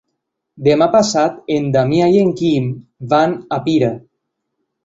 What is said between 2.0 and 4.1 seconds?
i en Quim van a Pira.